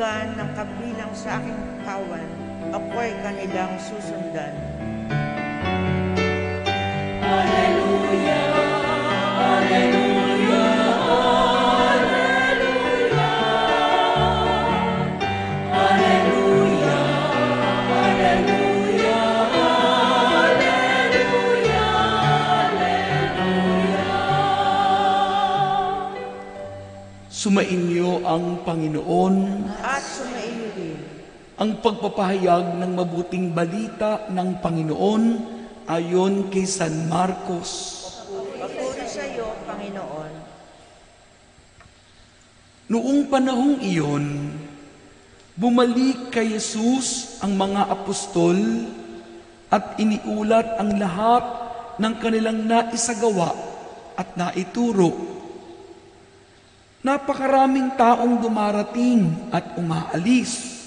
[0.00, 2.28] man ng kabilang sa aking kawan,
[2.72, 4.56] ako'y kanilang susundan.
[27.40, 31.00] Sumainyo ang Panginoon At sumaiyo rin.
[31.56, 35.24] ang pagpapahayag ng mabuting balita ng Panginoon
[35.88, 37.96] ayon kay San Marcos.
[38.60, 40.32] Papuri sa iyo, Panginoon.
[42.92, 44.52] Noong panahong iyon,
[45.56, 48.84] bumalik kay Jesus ang mga apostol
[49.72, 51.44] at iniulat ang lahat
[52.04, 53.56] ng kanilang naisagawa
[54.20, 55.39] at naituro.
[57.00, 60.84] Napakaraming taong dumarating at umaalis.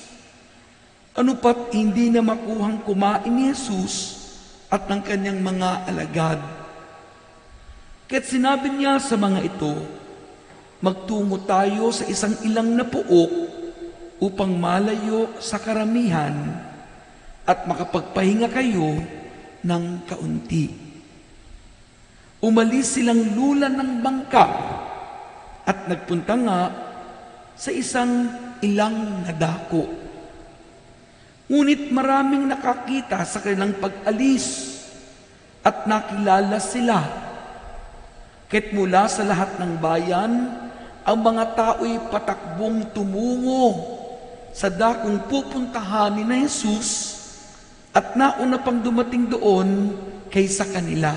[1.17, 4.21] Ano pat hindi na makuhang kumain ni Jesus
[4.69, 6.41] at ng kanyang mga alagad.
[8.05, 9.73] Kaya't sinabi niya sa mga ito,
[10.85, 13.33] magtungo tayo sa isang ilang na puok
[14.21, 16.33] upang malayo sa karamihan
[17.41, 19.01] at makapagpahinga kayo
[19.65, 20.69] ng kaunti.
[22.37, 24.45] Umalis silang lula ng bangka
[25.63, 26.59] at nagpunta nga
[27.55, 28.27] sa isang
[28.59, 29.87] ilang na dako.
[31.51, 34.79] Ngunit maraming nakakita sa kanilang pag-alis
[35.63, 36.99] at nakilala sila.
[38.47, 40.31] Kahit mula sa lahat ng bayan,
[41.03, 43.75] ang mga tao'y patakbong tumungo
[44.55, 47.19] sa dakong pupuntahan ni Jesus
[47.91, 49.93] at nauna pang dumating doon
[50.31, 51.13] kaysa kanila.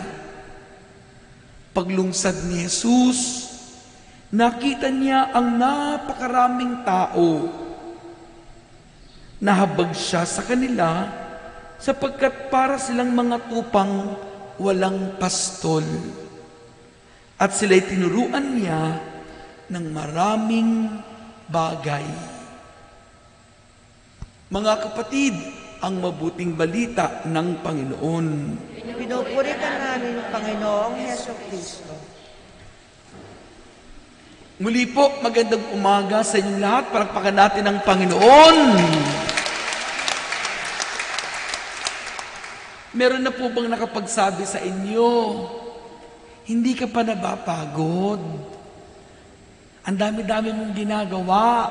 [1.70, 3.45] Paglungsad ni Jesus,
[4.32, 7.50] nakita niya ang napakaraming tao.
[9.36, 11.06] Nahabag siya sa kanila
[11.76, 14.16] sapagkat para silang mga tupang
[14.56, 15.84] walang pastol.
[17.36, 18.96] At sila'y tinuruan niya
[19.68, 20.88] ng maraming
[21.52, 22.06] bagay.
[24.48, 25.36] Mga kapatid,
[25.84, 28.26] ang mabuting balita ng Panginoon.
[28.96, 32.15] Pinupuri ka namin, Panginoong Heso Kristo.
[34.56, 36.88] Muli po, magandang umaga sa inyong lahat.
[36.88, 38.56] Palakpakan natin ang Panginoon.
[42.96, 45.12] Meron na po bang nakapagsabi sa inyo,
[46.48, 48.24] hindi ka pa nabapagod?
[49.84, 51.68] Ang dami-dami mong ginagawa.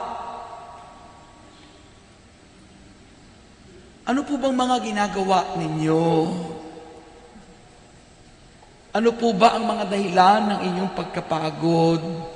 [4.06, 6.06] Ano po bang mga ginagawa ninyo?
[8.94, 12.35] Ano po ba ang mga dahilan ng inyong pagkapagod?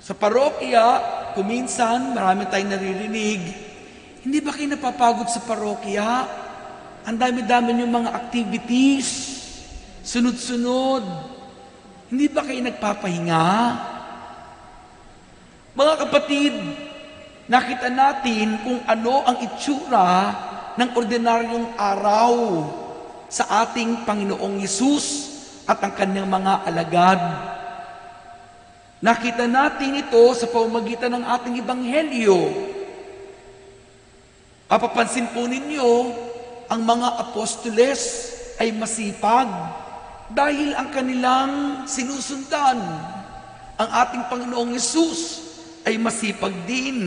[0.00, 0.96] Sa parokya,
[1.36, 3.40] kuminsan, marami tayong naririnig,
[4.24, 6.24] hindi ba kayo napapagod sa parokya?
[7.04, 9.08] Ang dami-dami yung mga activities,
[10.00, 11.04] sunod-sunod.
[12.08, 13.48] Hindi ba kayo nagpapahinga?
[15.76, 16.54] Mga kapatid,
[17.44, 20.08] nakita natin kung ano ang itsura
[20.80, 22.32] ng ordinaryong araw
[23.28, 25.28] sa ating Panginoong Yesus
[25.68, 27.20] at ang kanyang mga alagad.
[29.00, 32.36] Nakita natin ito sa pamamagitan ng ating Ebanghelyo.
[34.68, 35.92] Papapansin po ninyo,
[36.68, 38.30] ang mga apostoles
[38.60, 39.48] ay masipag
[40.30, 41.52] dahil ang kanilang
[41.88, 42.78] sinusundan,
[43.80, 45.48] ang ating Panginoong Yesus
[45.88, 47.00] ay masipag din.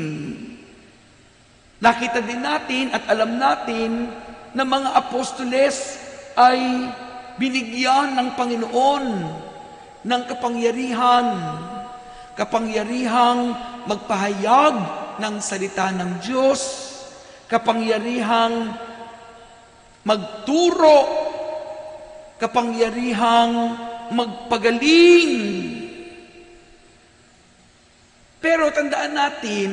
[1.78, 4.10] Nakita din natin at alam natin
[4.58, 6.02] na mga apostoles
[6.34, 6.90] ay
[7.38, 9.06] binigyan ng Panginoon
[10.04, 11.26] ng kapangyarihan,
[12.34, 13.54] kapangyarihang
[13.86, 14.76] magpahayag
[15.22, 16.62] ng salita ng Diyos,
[17.46, 18.74] kapangyarihang
[20.04, 21.00] magturo,
[22.42, 23.54] kapangyarihang
[24.12, 25.34] magpagaling.
[28.44, 29.72] Pero tandaan natin,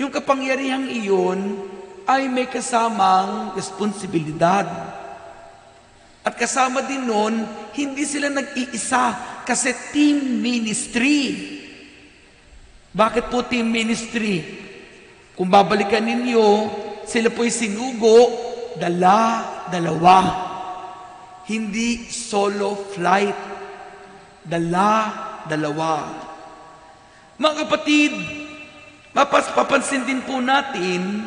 [0.00, 1.40] yung kapangyarihang iyon
[2.08, 4.64] ay may kasamang responsibilidad.
[6.24, 7.44] At kasama din nun,
[7.76, 11.58] hindi sila nag-iisa kasi team ministry.
[12.90, 14.42] Bakit po team ministry?
[15.38, 16.46] Kung babalikan ninyo,
[17.06, 18.30] sila po'y sinugo,
[18.76, 20.18] dala, dalawa.
[21.48, 23.38] Hindi solo flight.
[24.46, 24.92] Dala,
[25.46, 26.06] dalawa.
[27.40, 28.12] Mga kapatid,
[29.16, 29.50] mapas
[30.06, 31.24] din po natin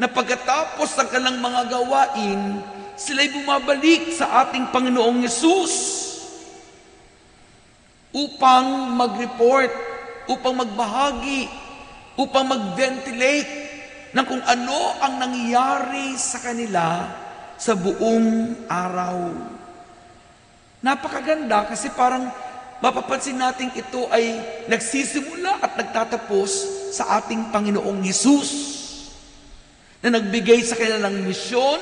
[0.00, 2.40] na pagkatapos ng kanilang mga gawain,
[2.96, 5.99] sila'y bumabalik sa ating Panginoong Yesus
[8.10, 9.70] upang mag-report,
[10.26, 11.46] upang magbahagi,
[12.18, 13.50] upang mag-ventilate
[14.10, 17.06] ng kung ano ang nangyayari sa kanila
[17.54, 19.30] sa buong araw.
[20.80, 22.32] Napakaganda kasi parang
[22.80, 26.50] mapapansin natin ito ay nagsisimula at nagtatapos
[26.96, 28.50] sa ating Panginoong Hesus
[30.00, 31.78] na nagbigay sa kanilang misyon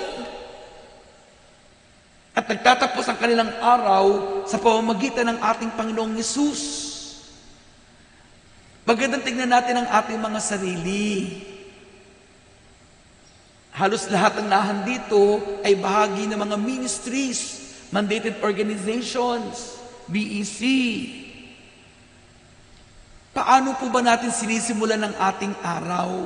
[2.38, 4.06] at nagtatapos ang kanilang araw
[4.46, 6.62] sa pamamagitan ng ating Panginoong Hesus.
[8.86, 11.34] Magandang tingnan natin ang ating mga sarili.
[13.74, 20.62] Halos lahat ng nahan dito ay bahagi ng mga ministries, mandated organizations, BEC.
[23.34, 26.22] Paano po ba natin sinisimulan ng ating araw?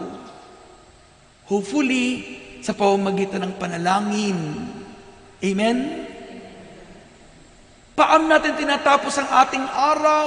[1.48, 4.38] Hopefully, sa pamamagitan ng panalangin.
[5.40, 6.01] Amen?
[8.02, 10.26] Paano natin tinatapos ang ating araw?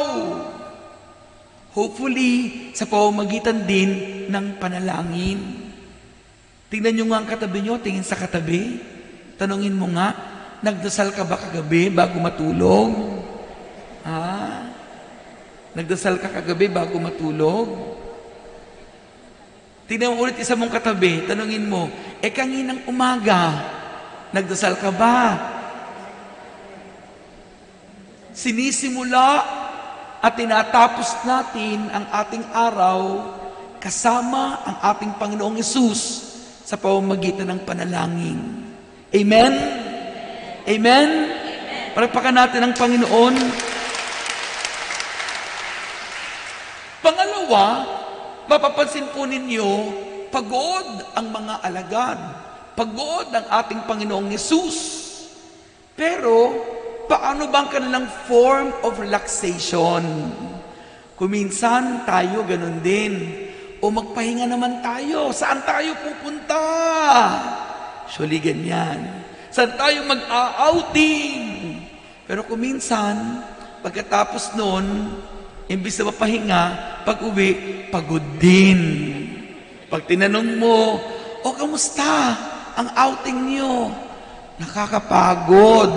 [1.75, 3.91] Hopefully, sa pamamagitan din
[4.31, 5.43] ng panalangin.
[6.71, 8.79] Tingnan nyo nga ang katabi nyo, tingin sa katabi.
[9.35, 10.15] Tanungin mo nga,
[10.63, 12.95] nagdasal ka ba kagabi bago matulog?
[14.07, 14.23] Ha?
[15.75, 17.67] Nagdasal ka kagabi bago matulog?
[19.91, 21.91] Tingnan mo ulit isa mong katabi, tanungin mo,
[22.23, 23.51] eh kanginang umaga,
[24.31, 25.51] nagdasal ka ba?
[28.35, 29.27] Sinisimula
[30.19, 32.99] at tinatapos natin ang ating araw
[33.79, 35.99] kasama ang ating Panginoong Yesus
[36.67, 38.39] sa pamamagitan ng panalangin.
[39.13, 39.53] Amen?
[40.67, 41.09] Amen?
[41.95, 43.35] Palagpakan natin ang Panginoon.
[47.05, 47.65] Pangalawa,
[48.49, 49.71] mapapansin po ninyo,
[50.27, 52.19] pagod ang mga alagad.
[52.75, 54.75] Pagod ang ating Panginoong Yesus.
[55.95, 56.51] Pero,
[57.05, 60.03] paano bang kanilang form of relaxation?
[61.15, 63.13] Kuminsan tayo ganun din.
[63.79, 65.31] O magpahinga naman tayo.
[65.31, 66.63] Saan tayo pupunta?
[68.11, 69.25] Surely ganyan.
[69.53, 71.41] Saan tayo mag-outing?
[72.27, 73.45] Pero kuminsan,
[73.79, 75.15] pagkatapos nun,
[75.69, 76.63] imbis na mapahinga,
[77.05, 78.81] pag uwi, pagod din.
[79.87, 80.99] Pag tinanong mo,
[81.45, 82.35] o kamusta
[82.75, 83.93] ang outing niyo?
[84.57, 85.93] Nakakapagod.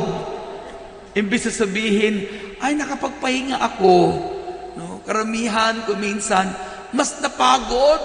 [1.18, 2.14] Imbis na sabihin,
[2.62, 3.94] ay nakapagpahinga ako.
[4.78, 5.02] No?
[5.02, 6.46] Karamihan, kuminsan,
[6.94, 8.02] mas napagod.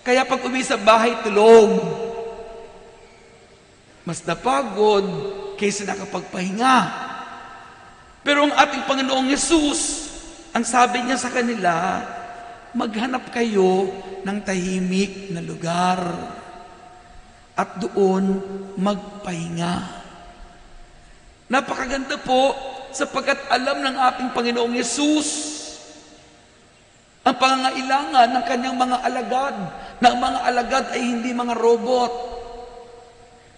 [0.00, 1.76] Kaya pag uwi sa bahay, tulog.
[4.08, 5.04] Mas napagod
[5.60, 7.04] kaysa nakapagpahinga.
[8.24, 10.08] Pero ang ating Panginoong Yesus,
[10.56, 12.00] ang sabi niya sa kanila,
[12.72, 13.92] maghanap kayo
[14.24, 16.00] ng tahimik na lugar
[17.56, 18.40] at doon
[18.76, 19.95] magpahinga.
[21.46, 22.54] Napakaganda po
[22.90, 25.56] sapagkat alam ng ating Panginoong Yesus
[27.26, 29.54] ang pangangailangan ng kanyang mga alagad,
[29.98, 32.12] na ang mga alagad ay hindi mga robot.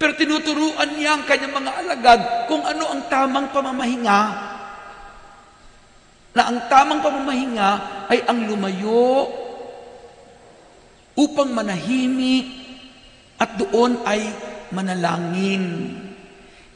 [0.01, 4.21] Pero tinuturuan niya ang kanyang mga alagad kung ano ang tamang pamamahinga.
[6.33, 7.71] Na ang tamang pamamahinga
[8.09, 9.29] ay ang lumayo
[11.13, 12.49] upang manahimik
[13.37, 14.33] at doon ay
[14.73, 15.93] manalangin.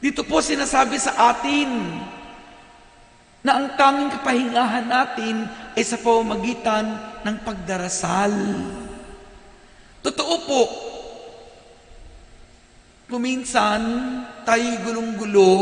[0.03, 1.71] Dito po sinasabi sa atin
[3.39, 5.47] na ang tanging kapahingahan natin
[5.79, 6.91] ay sa pamamagitan
[7.23, 8.35] ng pagdarasal.
[10.03, 10.61] Totoo po,
[13.07, 13.81] kuminsan
[14.43, 15.55] tayo gulong-gulo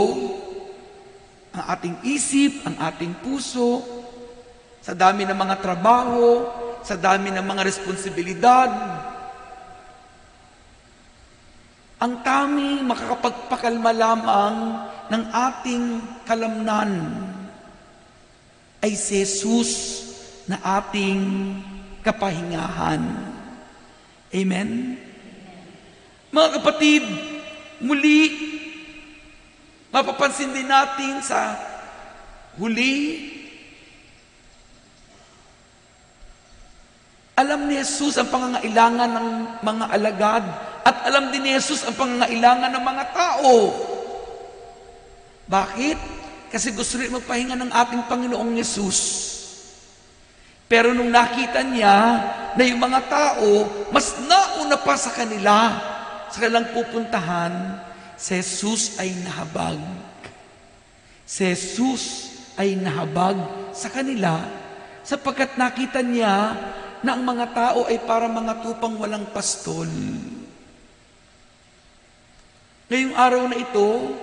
[1.53, 3.85] ang ating isip, ang ating puso,
[4.81, 6.49] sa dami ng mga trabaho,
[6.81, 8.69] sa dami ng mga responsibilidad.
[12.01, 14.55] Ang tanging makakapagpakalma lamang
[15.13, 15.83] ng ating
[16.25, 17.13] kalamnan
[18.81, 20.01] ay si Jesus
[20.49, 21.21] na ating
[22.01, 23.05] kapahingahan.
[24.33, 24.97] Amen?
[26.33, 27.05] Mga kapatid,
[27.85, 28.33] muli,
[29.93, 31.53] mapapansin din natin sa
[32.57, 33.29] huli,
[37.37, 39.27] alam ni Jesus ang pangangailangan ng
[39.61, 40.45] mga alagad
[41.11, 43.53] alam din ni Jesus ang pangangailangan ng mga tao.
[45.51, 45.99] Bakit?
[46.47, 48.99] Kasi gusto rin magpahinga ng ating Panginoong Yesus.
[50.71, 51.95] Pero nung nakita niya
[52.55, 55.75] na yung mga tao, mas nauna pa sa kanila,
[56.31, 57.75] sa kanilang pupuntahan,
[58.15, 59.83] si Jesus ay nahabag.
[61.27, 63.35] Si Jesus ay nahabag
[63.75, 64.39] sa kanila
[65.03, 66.55] sapagkat nakita niya
[67.03, 69.91] na ang mga tao ay para mga tupang walang pastol.
[72.91, 74.19] Ngayong araw na ito,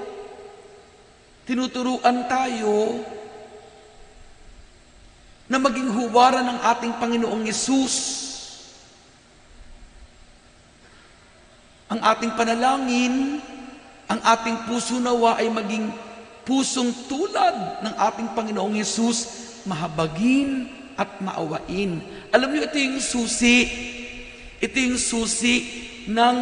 [1.49, 3.01] tinuturuan tayo
[5.49, 7.95] na maging paghuhubaran ng ating Panginoong Yesus.
[11.89, 13.41] Ang ating panalangin,
[14.05, 15.89] ang ating puso nawa ay maging
[16.45, 19.33] pusong tulad ng ating Panginoong Yesus,
[19.65, 20.69] mahabagin
[21.01, 22.05] at maawain.
[22.37, 23.65] Alam niyo, ito yung susi.
[24.61, 25.57] Ito yung susi
[26.05, 26.37] ng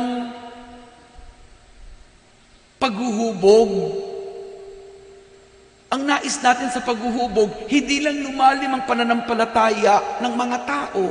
[2.77, 3.73] paghuhubog.
[5.87, 11.05] Ang nais natin sa paghuhubog, hindi lang lumalim ang pananampalataya ng mga tao.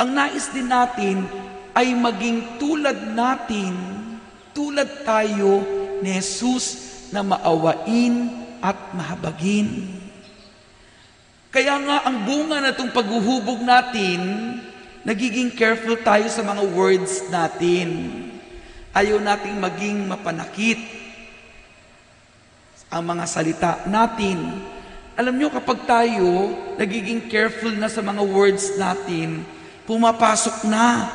[0.00, 1.28] Ang nais din natin
[1.76, 3.76] ay maging tulad natin,
[4.56, 5.62] tulad tayo
[6.00, 8.32] ni Jesus na maawain
[8.64, 10.00] at mahabagin.
[11.50, 14.20] Kaya nga ang bunga na itong paghuhubog natin,
[15.02, 18.29] nagiging careful tayo sa mga words natin.
[18.90, 20.82] Ayaw nating maging mapanakit
[22.90, 24.66] ang mga salita natin.
[25.14, 29.46] Alam nyo, kapag tayo nagiging careful na sa mga words natin,
[29.86, 31.06] pumapasok na.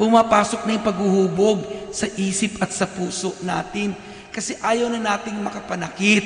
[0.00, 1.60] Pumapasok na yung paghuhubog
[1.92, 3.92] sa isip at sa puso natin.
[4.32, 6.24] Kasi ayaw na nating makapanakit.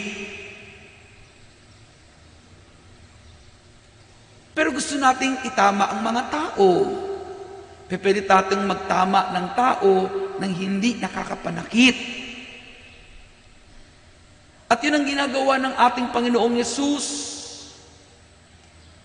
[4.55, 6.87] Pero gusto nating itama ang mga tao.
[7.91, 9.93] Pwede nating magtama ng tao
[10.39, 11.97] nang hindi nakakapanakit.
[14.71, 17.07] At yun ang ginagawa ng ating Panginoong Yesus.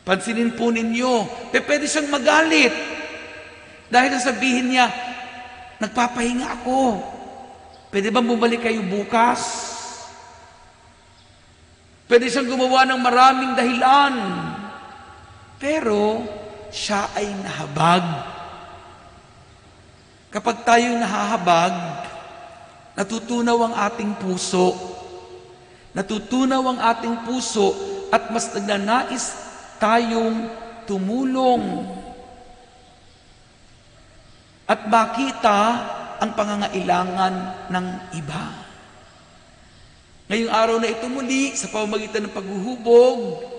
[0.07, 2.74] Pansinin po ninyo, pwede siyang magalit.
[3.91, 4.89] Dahil sabihin niya,
[5.77, 6.98] nagpapahinga ako.
[7.93, 9.41] Pwede bang bumalik kayo bukas?
[12.09, 14.13] Pwede siyang gumawa ng maraming dahilan.
[15.62, 16.25] Pero
[16.74, 18.38] siya ay nahabag.
[20.29, 21.74] Kapag tayo nahahabag,
[22.93, 24.77] natutunaw ang ating puso.
[25.98, 27.74] Natutunaw ang ating puso
[28.13, 29.33] at mas nagnanais
[29.81, 30.50] tayong
[30.86, 31.86] tumulong
[34.69, 35.57] at makita
[36.21, 37.33] ang pangangailangan
[37.74, 38.45] ng iba.
[40.29, 43.50] Ngayong araw na ito muli, sa pamamagitan ng paghuhubog,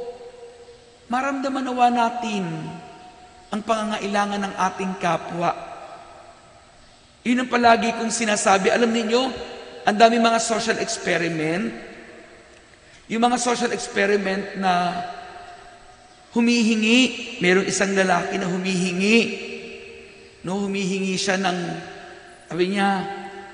[1.10, 2.46] maramdaman nawa natin
[3.50, 5.69] ang pangangailangan ng ating kapwa.
[7.30, 8.74] Yun ang palagi kong sinasabi.
[8.74, 9.22] Alam ninyo,
[9.86, 11.70] ang dami mga social experiment.
[13.06, 14.98] Yung mga social experiment na
[16.34, 19.18] humihingi, mayroong isang lalaki na humihingi.
[20.42, 21.58] No, humihingi siya ng,
[22.50, 22.88] sabi niya,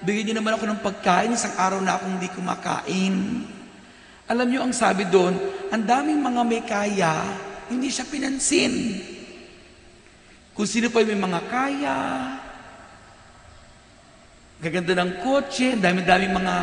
[0.00, 3.44] bigyan niyo naman ako ng pagkain, isang araw na akong hindi kumakain.
[4.24, 5.36] Alam niyo ang sabi doon,
[5.68, 7.12] ang daming mga may kaya,
[7.68, 8.72] hindi siya pinansin.
[10.56, 11.96] Kung sino pa may mga kaya,
[14.60, 16.54] gaganda ng kotse, dami-dami mga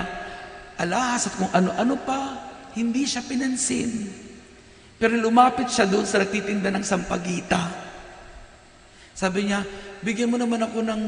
[0.82, 2.22] alahas at kung ano-ano pa,
[2.74, 4.10] hindi siya pinansin.
[4.98, 7.62] Pero lumapit siya doon sa nagtitinda ng sampagita.
[9.14, 9.62] Sabi niya,
[10.02, 11.02] bigyan mo naman ako ng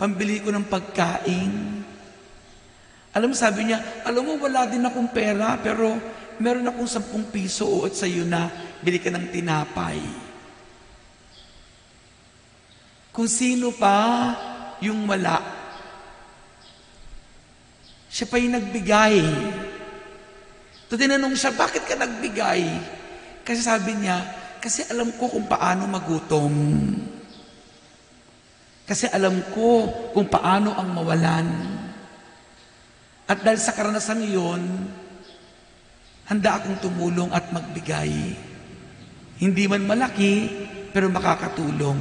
[0.00, 1.52] pambili ko ng pagkain.
[3.12, 6.00] Alam mo, sabi niya, alam mo, wala din akong pera, pero
[6.40, 8.48] meron akong sampung piso o at sa'yo na
[8.80, 10.00] bili ka ng tinapay.
[13.12, 14.00] Kung sino pa
[14.80, 15.61] yung wala,
[18.12, 19.24] siya pa yung nagbigay.
[20.92, 22.60] To tinanong siya, bakit ka nagbigay?
[23.40, 24.20] Kasi sabi niya,
[24.60, 26.52] kasi alam ko kung paano magutom.
[28.84, 31.48] Kasi alam ko kung paano ang mawalan.
[33.24, 34.60] At dahil sa karanasan iyon,
[36.28, 38.12] handa akong tumulong at magbigay.
[39.40, 40.52] Hindi man malaki,
[40.92, 42.00] pero makakatulong.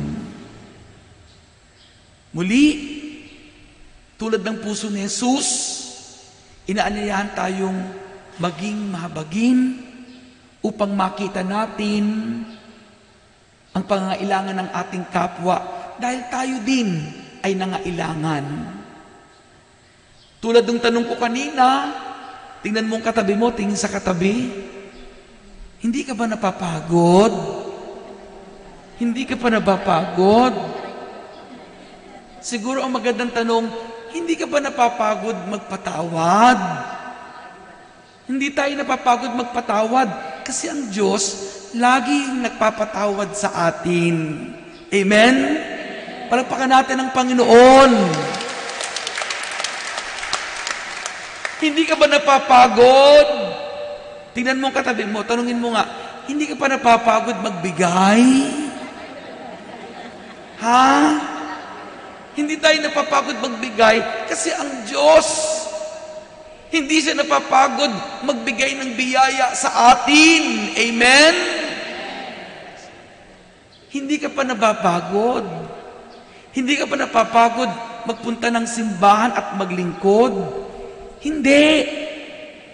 [2.36, 2.66] Muli,
[4.20, 5.71] tulad ng puso ni Jesus,
[6.70, 7.80] inaanyayahan tayong
[8.38, 9.82] maging mahabagin
[10.62, 12.06] upang makita natin
[13.72, 15.58] ang pangangailangan ng ating kapwa
[15.98, 16.90] dahil tayo din
[17.42, 18.46] ay nangailangan.
[20.42, 21.94] Tulad ng tanong ko kanina,
[22.66, 24.50] tingnan mo ang katabi mo, tingin sa katabi.
[25.82, 27.34] Hindi ka ba napapagod?
[29.02, 30.54] Hindi ka pa napapagod?
[32.42, 33.70] Siguro ang magandang tanong,
[34.12, 36.60] hindi ka ba napapagod magpatawad?
[38.28, 40.08] Hindi tayo napapagod magpatawad
[40.48, 41.24] kasi ang Diyos
[41.76, 44.48] laging nagpapatawad sa atin.
[44.92, 45.36] Amen?
[46.28, 47.92] Palagpakan natin ang Panginoon.
[51.62, 53.28] Hindi ka ba napapagod?
[54.32, 55.84] Tingnan mo ang katabi mo, tanungin mo nga,
[56.26, 58.24] hindi ka pa napapagod magbigay?
[60.64, 60.88] Ha?
[62.32, 65.28] Hindi tayo napapagod magbigay kasi ang Diyos,
[66.72, 67.92] hindi siya napapagod
[68.24, 70.72] magbigay ng biyaya sa atin.
[70.80, 71.34] Amen?
[73.92, 75.44] Hindi ka pa nababagod.
[76.56, 77.72] Hindi ka pa napapagod
[78.08, 80.32] magpunta ng simbahan at maglingkod.
[81.20, 81.68] Hindi.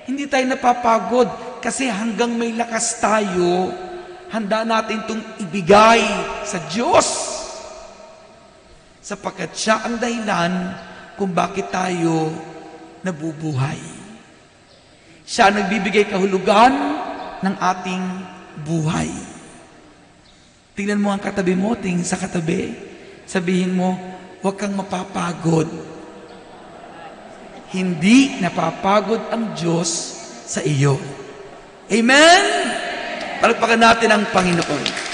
[0.06, 3.74] Hindi tayo napapagod kasi hanggang may lakas tayo,
[4.30, 6.00] handa natin itong ibigay
[6.46, 7.37] sa Diyos.
[9.08, 10.52] Sapagkat siya ang dahilan
[11.16, 12.28] kung bakit tayo
[13.08, 13.80] nabubuhay.
[15.24, 16.76] Siya ang nagbibigay kahulugan
[17.40, 18.04] ng ating
[18.68, 19.08] buhay.
[20.76, 22.76] Tingnan mo ang katabi mo, tingin sa katabi.
[23.24, 23.96] Sabihin mo,
[24.44, 25.72] huwag kang mapapagod.
[27.72, 29.88] Hindi napapagod ang Diyos
[30.44, 31.00] sa iyo.
[31.88, 32.44] Amen?
[33.40, 35.07] Palagpakan natin ang Panginoon.